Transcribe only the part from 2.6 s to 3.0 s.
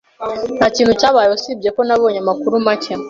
make.